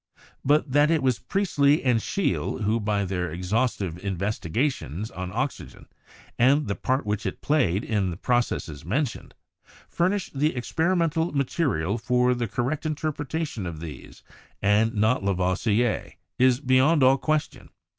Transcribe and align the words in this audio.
But 0.43 0.71
that 0.71 0.89
it 0.89 1.03
was 1.03 1.19
Priestley 1.19 1.83
and 1.83 1.99
Scheele, 1.99 2.63
who, 2.63 2.79
by 2.79 3.05
their 3.05 3.29
exhaustive 3.31 4.03
investigations 4.03 5.11
on 5.11 5.31
oxygen 5.31 5.85
and 6.39 6.65
the 6.67 6.73
part 6.73 7.05
which 7.05 7.23
it 7.27 7.39
played 7.43 7.83
in 7.83 8.09
the 8.09 8.17
processes 8.17 8.83
mentioned, 8.83 9.35
furnished 9.87 10.31
the 10.39 10.55
experimental 10.55 11.31
material 11.33 11.99
for 11.99 12.33
the 12.33 12.47
correct 12.47 12.83
inter 12.87 13.11
pretation 13.11 13.67
of 13.67 13.79
these, 13.79 14.23
and 14.59 14.95
not 14.95 15.23
Lavoisier, 15.23 16.13
is 16.39 16.61
beyond 16.61 17.03
all 17.03 17.19
ques 17.19 17.49
tion. 17.51 17.69